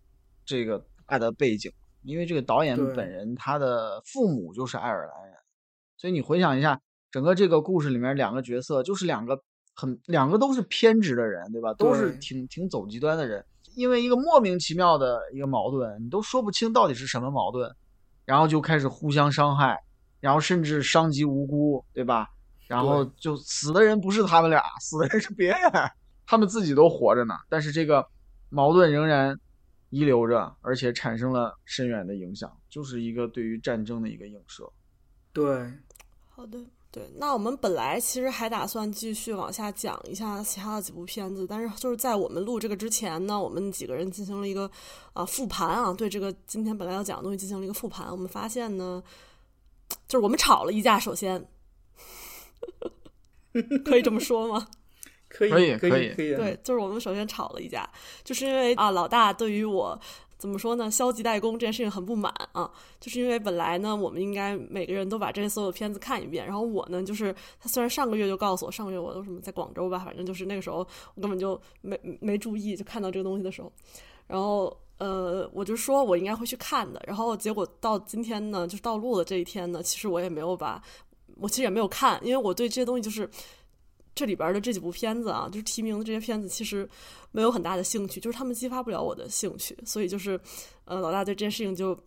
[0.46, 1.72] 这个大的背景。
[2.04, 5.36] 因为这个导演本人他的父母就是爱尔兰人，
[5.98, 6.80] 所以你回想一下，
[7.12, 9.38] 整个这个故事里面两个角色就是两个
[9.76, 11.74] 很两个都是偏执的人，对吧？
[11.74, 13.44] 都是挺挺走极端的人。
[13.76, 17.70] 因为一个莫名其妙的一个矛盾，你都说不清到底是什么矛盾，
[18.24, 19.84] 然后就开始互相伤害。
[20.20, 22.30] 然后甚至伤及无辜，对吧？
[22.68, 25.72] 然后就死的人不是他们俩，死的人是别人，
[26.26, 27.34] 他们自己都活着呢。
[27.48, 28.06] 但是这个
[28.50, 29.34] 矛盾仍然
[29.90, 34.70] 遗留着，而且产生了深远的影响，就是一个对于战争的一个映射。
[35.32, 35.72] 对，
[36.28, 36.60] 好的，
[36.92, 37.10] 对。
[37.16, 44.70] 那我们本来其实还打算继续往下讲一下其他的几部片子，但是就是在我们录这个之前呢，我们几个人进行了一个
[45.14, 49.02] 啊复盘啊，对这个今天本来要讲的东西进行了一个复盘，我们发现呢。
[50.08, 51.46] 就是我们吵了一架，首先
[53.86, 54.68] 可以这么说吗？
[55.30, 56.36] 可以，可以，可以，可以。
[56.36, 57.88] 对，就是我们首先吵了一架，
[58.24, 60.00] 就是因为啊，老大对于我
[60.38, 62.72] 怎么说呢，消极怠工这件事情很不满啊。
[63.00, 70.78] 就是因为本来呢，我们应该每个人都把这些所有片子看一遍，然后我呢，就是他虽然上个月就告诉我，上个月我都什么在广州吧，反正就是那个时候
[71.16, 73.72] 我根本就没没注意，就看到这个东西的时候，
[74.28, 74.76] 然后。
[74.98, 80.82] 呃，我就说我应该会去看的，然后结果到今天呢，就是到录的这一天呢，其实我也没有把，
[81.38, 83.30] 我其实也没有看，因为我对这些东西就是
[84.16, 86.90] 这里边的这几部片子啊，就是提名的这些片子，其实
[87.32, 90.40] 没有很大的兴趣，就是他们激发不了我的兴趣，所以就是
[90.86, 91.98] 呃，老大对这件事情就。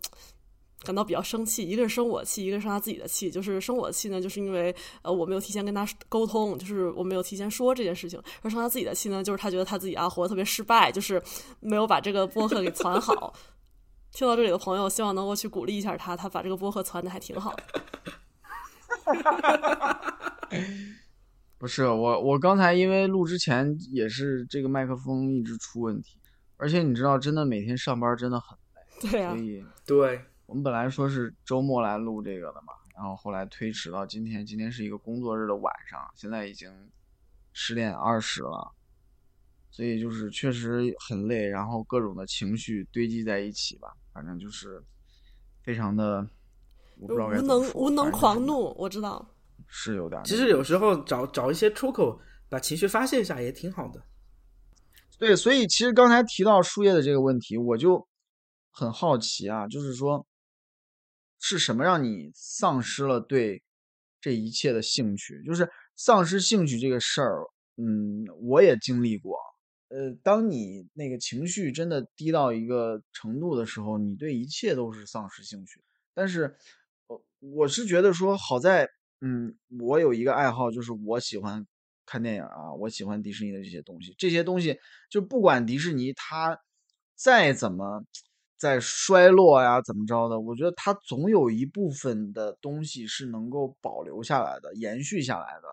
[0.83, 3.31] 感到比较生气，一个是生我气，一个是生他自己的气。
[3.31, 11.23] 就是生我气呢，就是因为呃我没有提前跟他沟通，就是我没有提前说这件事情；而生他自己的气呢，就是他觉得他自己啊活得特别失败，就是
[11.61, 13.35] 没有把这个播客给攒好。
[14.13, 17.63] 听到这里的朋友，希望能够去鼓励一下他，他把这个播客攒的还挺好的。
[21.59, 26.17] 不是我，我刚才因为录之前也是这个麦克风一直出问题，
[26.57, 30.25] 而且你知道，真的每天上班真的很累，对啊，所以对。
[30.51, 34.45] 我们本来说是周末来录这个的嘛，然后后来推迟到今天。
[34.45, 36.69] 今天是一个工作日的晚上，现在已经
[37.53, 38.73] 十点二十了，
[39.71, 44.83] 所以就是确实很累，然后各种的情绪堆积在一起吧，反正就是
[45.63, 46.29] 非常的，
[46.99, 49.25] 我不知道无能无能狂怒，我知道
[49.69, 50.21] 是有点。
[50.25, 54.03] 其实有时候找找一些出口，把情绪发泄一下也挺好的。
[55.17, 58.05] 对，所以其实刚才提到树叶的这个问题，我就
[58.73, 60.27] 很好奇啊，就是说。
[61.41, 63.63] 是什么让你丧失了对
[64.21, 65.43] 这一切的兴趣？
[65.43, 67.45] 就是丧失兴趣这个事儿，
[67.77, 69.39] 嗯，我也经历过。
[69.89, 75.83] 呃，当你那个情绪真的低到一个程度的时候，你对一切都是丧失兴趣。
[76.15, 76.55] 但是，
[77.09, 78.87] 我我是觉得说，好在，
[79.21, 81.67] 嗯，我有一个爱好，就是我喜欢
[82.07, 84.15] 看电影啊，我喜欢迪士尼的这些东西。
[84.19, 84.79] 这些东西
[85.11, 86.61] 就不管迪士尼它
[87.17, 88.05] 再怎么。
[88.61, 90.39] 在衰落呀，怎么着的？
[90.39, 95.69] 我觉得它总有一部分的东西是能够保留下来的，延续下来的，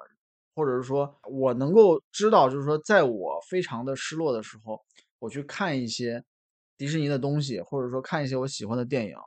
[0.56, 4.82] 或者是说我能够知道，就是说，在我非常的失落的时候，
[5.19, 6.23] 我去看一些
[6.78, 9.17] 迪士尼的东西，或者说看一些我喜欢的电影，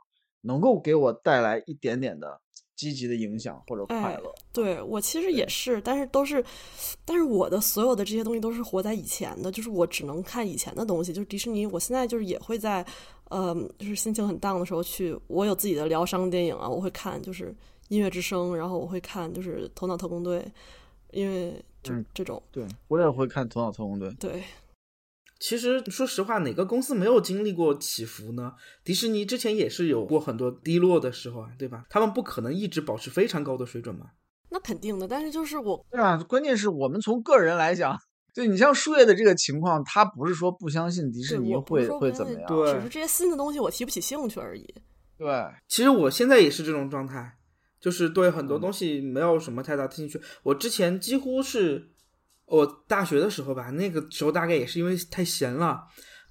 [0.40, 2.40] 能够给我带来一点点的
[2.74, 4.34] 积极的影响或者快哎乐。
[4.54, 6.42] 对我其实也是，但是都是，
[7.04, 11.12] 但是我的所有的这些东西都是活在以前的，就是我只能看以前的东西。
[11.12, 12.82] 就是迪士尼，我现在就是也会在，
[13.30, 17.54] 呃，就是心情很 down 的时候去，我有自己的疗伤电影啊，我会看就是
[17.88, 20.46] 音乐之声，然后我会看就是头脑特工队，
[21.12, 24.08] 因为就嗯这种、对我也会看《头脑特工队》。
[24.18, 24.42] 对。
[25.38, 28.52] 其实说实话，哪个公司没有经历过起伏呢？
[28.84, 31.86] 迪士尼之前也是有过很多低落的时候啊，对吧？
[31.88, 34.10] 他们不可能一直保持非常高的水准嘛。
[34.50, 37.96] 那肯定的，但是就是我对啊，关键是我们从个人来讲，
[38.34, 44.74] 对你像树叶的这个情况，他不是说不相信迪士尼会会怎么样，对只是这些新的东西我提不起兴趣而已。
[45.18, 45.28] 对，
[45.68, 47.36] 其实我现在也是这种状态，
[47.80, 50.20] 就是对很多嗯东西没有什么太大的兴趣。
[50.42, 51.90] 我之前几乎是
[52.46, 55.82] 我大学的时候吧，那个时候大概也是因为太闲了，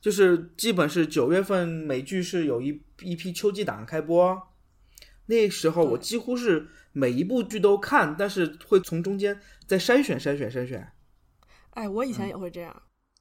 [0.01, 4.35] 就是基本是九月份美剧是有一一批秋季档开播，
[5.27, 10.91] 那时候我几乎是每一部剧都看，但是会从中间再筛选筛选筛选。
[11.71, 12.75] 哎，我以前嗯也会这样。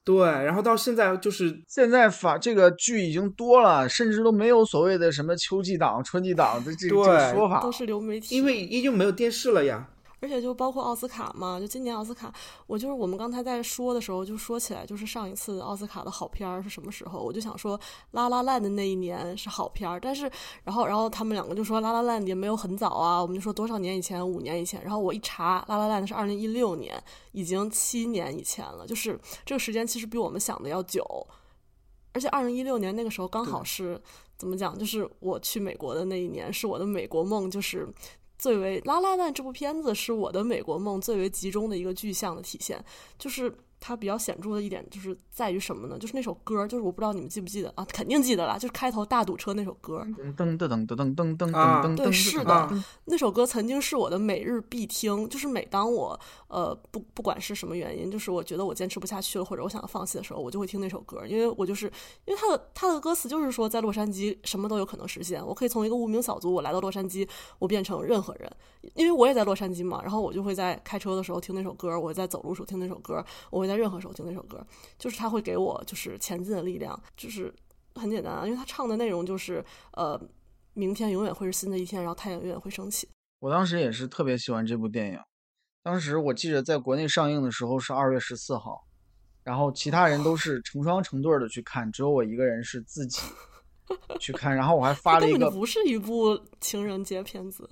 [0.05, 7.71] 对，然后到现在就是现在法这个剧已经多了，甚至都没有所谓的什么秋季档、春季档的这这个对说法都。
[7.71, 9.87] 是流媒体，因为依旧没有电视了呀。
[10.21, 12.33] 而且就包括奥斯卡嘛，就今年奥斯卡，
[12.67, 17.19] 我就是我们刚才在说的时候就说起来，就是上一次奥斯卡的好片儿是什么时候？
[17.19, 17.77] 我就想说
[18.11, 20.29] 《拉拉烂》的那一年是好片儿，但是
[20.63, 27.01] 然后然后他们两个就说《拉拉烂》也没有很早啊，我们就说多少年以前，五年以前，然后我一查，《拉拉烂》是二零一六年，
[27.31, 31.03] 已经七年以前了，就是这个时间其实比我们想的要久，
[32.13, 34.01] 而且二零一六年那个时候刚好是
[34.37, 34.77] 怎么讲？
[34.77, 37.87] 就是我去美国的那一年，是我的美国梦，就是
[38.39, 42.83] 最为《拉拉烂》这部片子是我的美国梦最为集中的一个具象的体现，
[43.17, 45.97] 就是它比较显著的一点就是在于什么呢？
[45.97, 51.81] 就是那首歌，就是我不知道你们记不记得啊，肯定记得啦，就是开头大堵车那首歌，噔噔噔噔噔噔噔啊。
[51.83, 61.85] 噔噔噔，对是的啊那首歌曾经是我的每日必听，就是每当我呃不不管是什么原因，就是我觉得我坚持不下去了，或者我想要放弃的时候，我就会听那首歌，因为我就是
[62.25, 67.27] 因为它的它的歌词就是说，在洛杉矶什么都有可能实现，我可以从一个无名小卒，我来到洛杉矶，
[67.59, 68.51] 我变成任何人，
[68.95, 74.65] 因为我也在洛杉矶嘛，然后我就会在开车的时候听那首歌，我在走路时候听那首歌，我会在任何时候听那首歌，
[74.97, 77.53] 就是他会给我就是前进的力量，就是
[77.95, 80.19] 很简单啊，因为他唱的内容就是呃。
[80.75, 83.09] 明天永远会是新的一天，然后太阳永远会升起。
[83.39, 85.19] 我当时也是特别喜欢这部电影，
[85.83, 88.87] 当时我记得在国内上映的时候是二月十四号，
[89.43, 93.19] 然后其他人都是成双成对的去看，只有我一个人是自己
[94.19, 97.67] 去看，然后我还发了一个根本就不是一部情人节片子。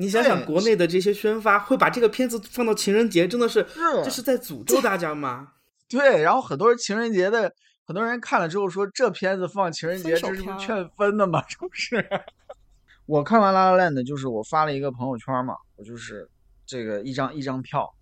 [0.00, 5.52] 你想想，国内的这些宣发会把这个片子放到情人节，真的是是这是在诅咒大家吗？
[5.88, 7.52] 对，然后很多人情人节的，
[7.84, 11.44] 很多人看了之后说这片子放情人节，这是不是劝分的吗？
[11.46, 12.02] 这不是？
[13.04, 16.26] 我看完《拉拉烂》的，就是我发了一个朋友圈嘛，我就是
[16.64, 17.92] 这个一张一张票，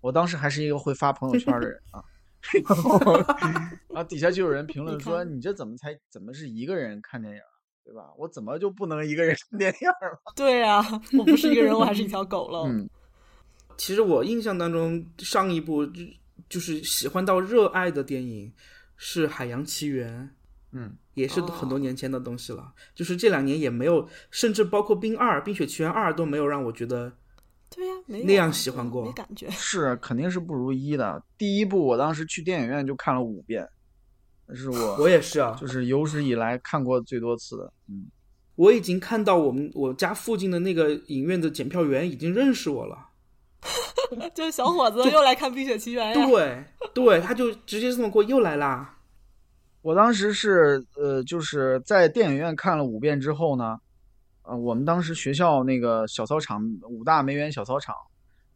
[0.00, 2.02] 我当时还是一个会发朋友圈的人啊，
[2.68, 2.98] 然后
[3.88, 7.55] 然后底下就有人评论说你你这怎么才怎么是一个人看电影啊，
[7.86, 8.02] 对吧？
[8.18, 10.18] 我怎么就不能一个人看电影儿？
[10.34, 10.84] 对呀、
[11.16, 12.64] 我不是一个人，我还是一条狗了。
[12.66, 12.90] 嗯，
[13.76, 16.02] 其实我印象当中，上一部就
[16.48, 18.52] 就是喜欢到热爱的电影
[18.96, 20.24] 是《海洋奇缘》，
[20.72, 22.72] 嗯，也是哦很多年前的东西了。
[22.92, 27.12] 就是这两年也没有，甚至包括《冰二》《冰雪奇缘二》都没有让我觉得
[27.70, 29.48] 对呀、没有那样喜欢过没感觉。
[29.50, 31.22] 是肯定是不如一的。
[31.38, 33.70] 第一部我当时去电影院就看了五遍，那
[34.54, 37.72] 是我我也是啊，就是有史以来看过最多次的。
[37.88, 38.06] 嗯，
[38.54, 43.08] 我已经看到我们我家附近的那个影院的检票员已经认识我了。
[44.32, 46.26] 就是小伙子又来看《冰雪奇缘》呀。
[46.26, 48.98] 对对，他就直接这么过又来啦。
[49.82, 53.76] 我当时是呃，就是在电影院看了五遍之后呢，
[54.42, 57.94] 呃，我们当时学校那个小操场五大梅园小操场，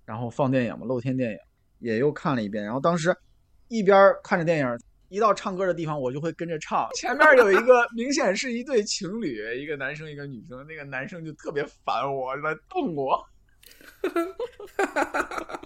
[0.04, 1.38] 然后放电影嘛，露天电影
[1.80, 2.62] 也又看了一遍。
[2.62, 3.16] 然后当时
[3.66, 4.78] 一边看着电影，
[5.10, 6.88] 一到唱歌的地方，我就会跟着唱。
[6.94, 13.22] 前面有一个明显是一对情侣，一个男生一个女生，那个男生就特别烦我，来瞪我。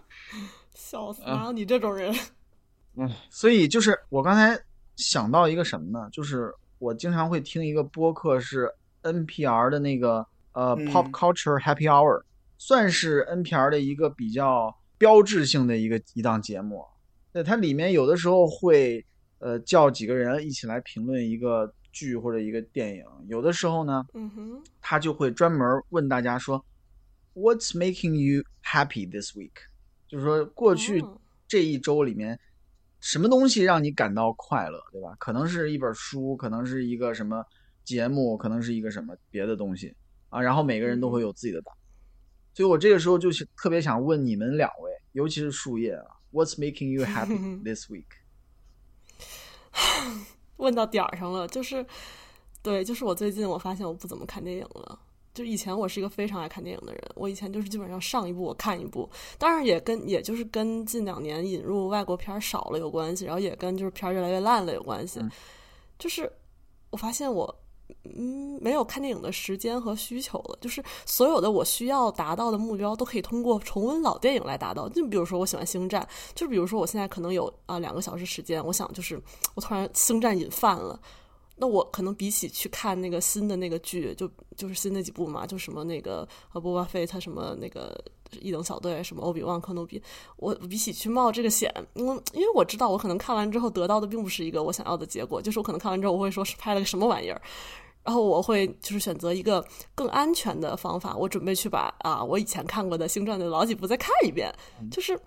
[0.75, 1.23] 笑死！
[1.23, 2.13] 啊哪有你这种人？
[2.97, 4.59] 嗯，所以就是我刚才
[4.97, 6.09] 想到一个什么呢？
[6.11, 8.73] 就是我经常会听一个播客，是
[9.03, 12.23] NPR 的那个呃、嗯 Pop Culture Happy Hour，
[12.57, 16.85] 算是 NPR 的一个比较标志性的一个一档节目。
[17.33, 19.05] 对，它里面有的时候会
[19.39, 25.61] 呃叫几个人一起来评论一个剧或者一个电影，有的时候呢，嗯哼，他就会专门
[25.91, 26.65] 问大家说
[27.35, 29.53] ，What's making you happy this week？
[30.09, 32.39] 就是说过去哦这一周里面，
[33.01, 35.15] 什么东西让你感到快乐，对吧？
[35.19, 37.45] 可能是一本书，可能是一个什么
[37.85, 39.95] 节目，可能是一个什么别的东西
[40.31, 41.79] 啊，然后每个人都会嗯有自己的答案。
[42.55, 48.07] 所以我这个时候就是特别想问你们两位，尤其是树叶啊，What's making you happy this week？
[50.59, 51.85] 问到点儿上了，就是
[52.63, 54.99] 对，就是我最近我发现我不怎么看电影了。
[55.35, 65.19] 就以前我是一个非常爱看电影的人，我以前就是基本上上一部我看一部，当然也跟也就是跟近两年引入外国片儿少了有关系，然后也跟就是片儿越来越烂了有关系。
[65.21, 65.31] 嗯
[65.99, 66.31] 就是
[66.91, 67.64] 我发现我
[68.05, 74.89] 嗯没有看电影的时间和需求了，就是所有的我需要达到的目标都可以通过重温老电影来达到。
[74.89, 79.21] 就比如说我喜欢星战，就比如说我现在可能有啊、两个小时时间，我想就是
[79.55, 80.99] 我突然星战瘾犯了。
[81.57, 87.97] 那我可能比起去看那个新的那个剧，就就是新那几部嘛，就什么那个呃波巴费他什么那个
[88.41, 90.03] 一等小队，什么欧比旺、克努比，
[90.37, 97.41] 我比起去冒这个险，因为因为我知道我可能看完之后得到的并不是一个我想要的结果，就是我可能看完之后我会说是拍了个什么玩意儿，
[98.03, 104.53] 然后我会就是选择一个更安全的方法，我准备去把啊我以前看过的《星战》的老几部再看一遍，
[104.91, 105.19] 就是。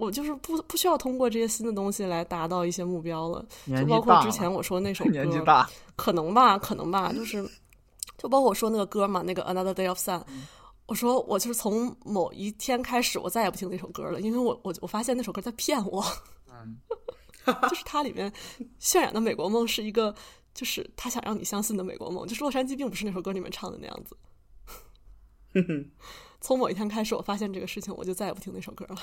[0.00, 7.42] 我就是不不需要通过这些新的东西来达到一些目标了，就包括之前我说那首歌， 年纪大，可能吧，可能吧，就是
[8.16, 10.22] 就包括我说那个歌嘛，那个 Another Day of Sun，、
[10.86, 16.02] 我说我就是从某一天开始，我再也不听那首歌了，因为我我我发现那首歌在骗我，
[16.50, 16.78] 嗯，
[17.68, 18.32] 就是它里面
[18.80, 20.14] 渲染的美国梦是一个，
[20.54, 24.16] 就是他想让你相信的美国梦，就是洛杉矶并不是那首歌里面唱的那样子。
[26.40, 28.96] 从某一天开始，我发现这个事情，我就再也不听那首歌了。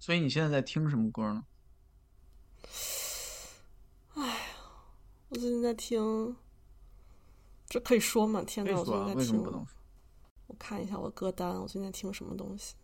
[0.00, 1.44] 所以你现在在听什么歌呢？
[4.14, 4.36] 哎呀
[5.28, 6.34] 我最近在听，
[7.68, 8.42] 这可以说吗？
[8.42, 9.76] 天呐，我最近在为什么听不能说？
[10.48, 12.74] 我看一下我的歌单，我最近在听什么东西？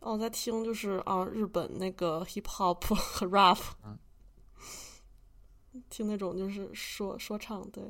[0.00, 3.98] 哦，我在听就是啊，日本那个 hip hop 和 rap，、嗯
[5.88, 7.82] 听那种就是说说唱，对，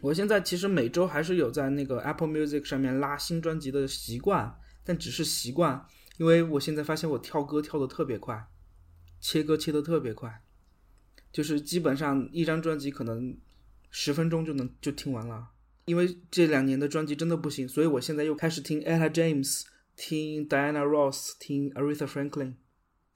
[0.00, 5.86] 我现在其实每周还是有在那个 Apple Music 上面拉新专辑的习惯，但只是习惯，
[6.20, 8.46] 因为我现在发现我跳歌跳的特别快，
[9.20, 10.42] 切歌切的特别快，
[11.32, 13.34] 就是基本上一张专辑可能
[13.88, 15.52] 十分钟就能就听完了。
[15.86, 19.62] 因为这两年的专辑真的不行，所以我现在又开始听 Ella James，
[19.96, 22.56] 听 Diana Ross，听 Aretha Franklin，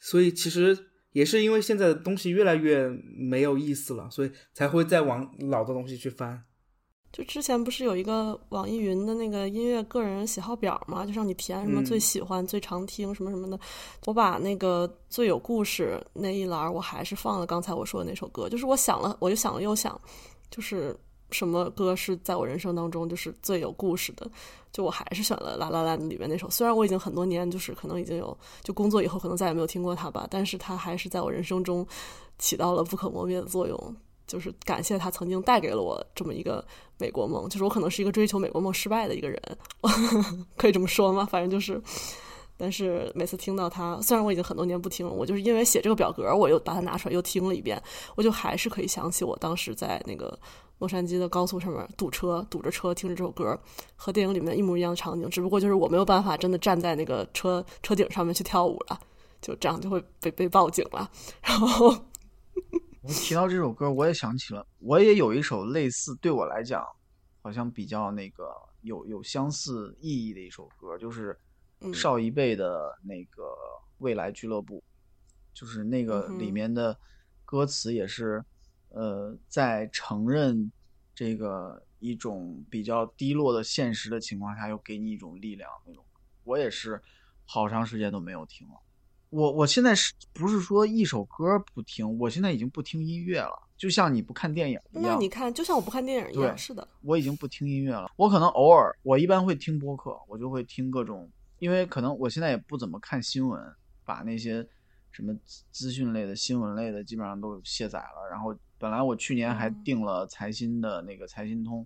[0.01, 6.43] 所以其实也是因为现在的东西越来越没有意思了，所以才会再往老的东西去翻。
[7.15, 13.57] 就之前不是有一个网易云的那个音乐个人喜好表嘛，就让你填什么嗯最喜欢、最常听什么什么的。
[14.05, 18.49] 我把那个最有故事那一栏，我还是放了刚才我说的那首歌。
[18.49, 19.99] 就是我想了，我就想了又想，
[20.51, 20.99] 就是
[21.31, 24.29] 什么歌是在我人生当中就是最有故事的。
[24.73, 31.87] 就我还是选了《La La Land》里面那首，虽然我已经很多年就是可能已经有就工作以后可能再也没有听过它吧，但是它还是在我人生中
[32.41, 33.97] 起到了不可磨灭的作用。
[34.27, 36.65] 就是感谢他曾经带给了我这么一个
[36.99, 39.41] 美国梦，就是我可能是一个追求美国梦失败的一个人，
[40.57, 41.29] 可以这么说吗？
[41.31, 41.81] 反正就是，
[42.57, 47.81] 但是每次听到他，虽然我已经很多年不听了，我就是因为写这个表格，我又把它拿出来又听了一遍，
[48.17, 50.39] 我就还是可以想起我当时在那个
[50.79, 53.59] 洛杉矶的高速上面堵车，堵着车听着这首歌，
[53.95, 58.99] 和电影里面一模一样的场景，只不过就是我没有办法真的站在那个车车顶上面去跳舞了，
[59.43, 61.11] 就这样就会被被报警了，
[61.43, 61.95] 然后。
[63.07, 66.83] 我提到这首歌，我也想起了，我也有一首类似，对我来讲
[67.43, 68.51] 好像比较那个
[68.81, 71.39] 有有相似意义的一首歌，就是
[71.81, 73.43] 嗯邵一辈的那个
[73.99, 74.79] 《未来俱乐部》，
[75.53, 76.99] 就是那个里面的
[77.45, 78.43] 歌词也是，
[78.89, 80.73] 呃，在承认
[81.15, 86.03] 这个一种比较低落的现实的情况下，又给你一种力量那种。
[86.45, 86.99] 我也是
[87.45, 88.75] 好长时间都没有听了。
[89.35, 92.19] 我我现在是不是说一首歌不听？
[92.21, 95.03] 我现在已经不听音乐了，就像你不看电影一样。
[95.03, 98.09] 那你看，就像我不看电影一样，是的，我已经不听音乐了。
[98.15, 101.29] 我可能偶尔，我一般会听播客，我就会听各种，
[101.59, 103.61] 因为可能我现在也不怎么看新闻，
[104.05, 104.65] 把那些
[105.11, 108.29] 什么资资讯类的、新闻类的基本上都卸载了。
[108.31, 111.85] 然后本来我去年还嗯订了财新的那个财新通，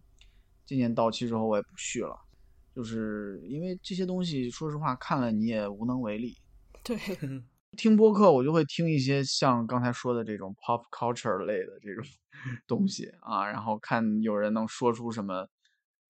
[0.66, 2.14] 今年到期之后我也不续了，
[2.76, 6.36] 就是因为这些东西，说实话看了你也无能为力。
[6.88, 6.96] 对，
[7.76, 12.02] 听播客，我就会听一些像刚才说的这种 pop culture 类的这种
[12.66, 15.46] 东西啊，然后看有人能说出什么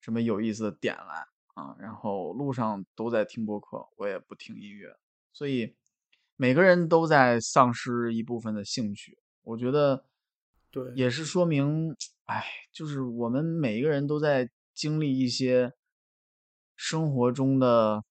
[0.00, 4.94] 什么有意思的点来啊，然后路上都在听播客，我也不听音乐，
[5.32, 5.74] 所以
[6.36, 10.04] 每个人都在丧失一部分的兴趣，我觉得
[10.70, 10.92] 对。
[10.94, 11.92] 也是说明，
[12.26, 15.72] 哎，就是我们每一个人都在经历一些
[16.76, 18.04] 生活中的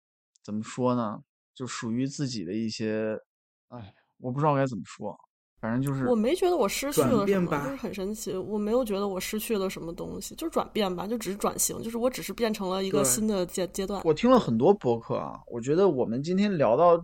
[0.43, 1.24] 怎么说呢，
[1.58, 3.18] 就属于自己的一些，
[3.70, 5.18] 哎，我不知道该怎么说，
[5.60, 8.32] 反反正就是我没觉得我失去了什么，就是很神奇。
[8.38, 14.01] 我没有觉得我失去了什么东西，就是转变吧，就只是转型，就是我只是变成了一个新的阶阶段。
[14.05, 17.03] 我听了很多播客啊，我觉得我们今天聊到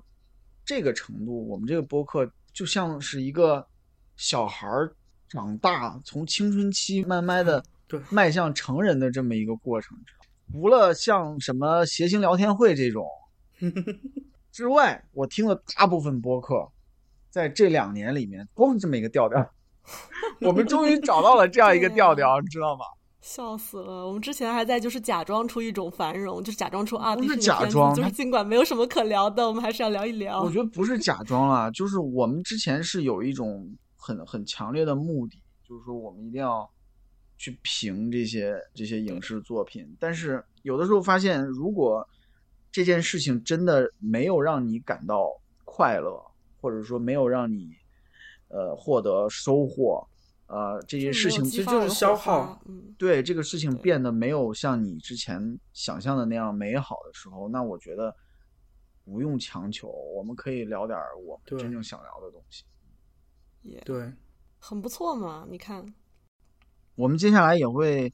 [0.64, 3.68] 这个程度，我们这个播客就像是一个
[4.16, 4.96] 小孩儿
[5.28, 9.98] 长大，从青春期慢慢的对迈向成人的这么一个过程。
[10.52, 13.06] 除了像什么谐星聊天会这种
[14.54, 16.72] 之外，我听了大部分播客，
[17.32, 19.52] 在这两年里面都是这么一个调调。
[20.42, 22.86] 我们终于找到了这样一个 调调，你知道吗？
[23.20, 24.06] 笑死了！
[24.06, 30.44] 我们之前还在就是假装出一种繁荣，就是假装出啊，不是假装就是尽管没有什么可聊的，我们还是要聊一聊。
[30.44, 36.70] 我觉得不是假装啦，就是我们之前是有一种很很强烈的目的，就是说我们一定要
[37.40, 39.98] 去评这些这些影视作品。
[40.00, 42.08] 但是有的时候发现，如果
[42.74, 46.20] 这件事情真的没有让你感到快乐，
[46.60, 47.72] 或者说没有让你
[48.48, 50.06] 呃获得收获，
[50.48, 58.16] 呃这些事情其实就是消耗嗯，对这个事情变得没有像你之前想象的那样美好的时候，那我觉得
[59.06, 62.66] 不用强求，我们可以聊点儿我们真正想聊的东西。
[63.62, 64.12] 也对，
[64.58, 65.46] 很不错嘛。
[65.48, 65.86] 你看，
[66.96, 68.12] 我们接下来也会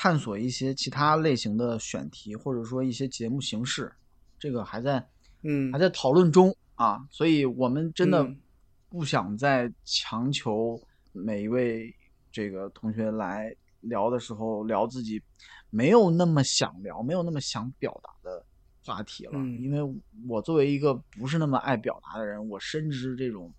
[0.00, 3.92] 探索一些其他类型的选题，或者说一些节目形式，
[4.38, 5.04] 这个还在
[5.42, 5.72] 嗯。
[5.72, 8.40] 还，在讨论中啊，所以我们真的嗯。
[8.88, 10.80] 不想再强求
[11.12, 11.92] 每一位
[12.30, 15.20] 这个同学来聊的时候聊自己
[15.68, 18.46] 没有那么想聊、没有那么想表达的
[18.84, 19.60] 话题了，嗯。
[19.60, 19.80] 因为
[20.28, 23.52] 我作为一个不是那么爱表达的人，我深知这种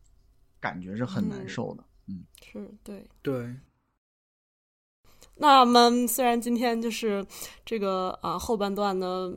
[0.62, 1.50] 感觉是很难嗯。
[1.50, 1.84] 受的。
[2.08, 2.24] 嗯。
[2.42, 3.06] 是对。
[3.22, 3.54] 对，
[5.40, 7.26] 那么虽然今天就是
[7.66, 9.34] 这个啊后半段呢。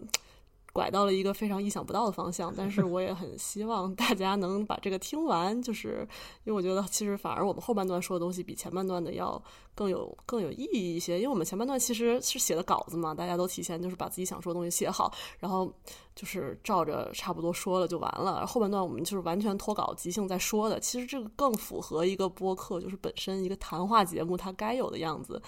[0.74, 5.98] 拐到了一个非常意想不到的方向，但是我也很希望大家能把这个听完，就是
[6.44, 9.38] 因为我觉得其实反而我们后半段说的东西比前半段的要
[9.74, 15.70] 更有更有意义一些，因为我们前半段其实是写的稿子嘛，大家都提前就是把自己想说的东西写好，然后
[16.16, 25.42] 就是照着差不多说了就完了，后半段我们就是完全脱稿即兴在说的，其实这个更符合一个播客就是本身一个谈话节目它该有的样子，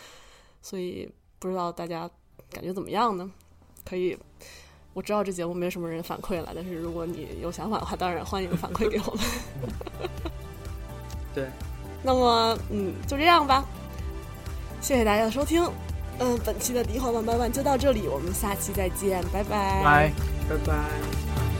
[0.64, 1.06] 所以
[1.38, 2.10] 不知道大家
[2.48, 3.30] 感觉怎么样呢？
[3.84, 4.18] 可以。
[4.94, 9.24] 我知道这节目没什么人反馈了，但是如果你有想法的话，当然欢迎反馈给我们。
[11.34, 11.50] 对，
[12.02, 13.64] 那么，嗯，就这样吧。
[14.80, 15.68] 谢谢大家的收听。
[16.20, 19.82] 嗯，本期的《敌后万八万》就到这里，我们下期再见，拜拜。
[19.82, 20.12] 拜。
[20.48, 21.53] 拜拜。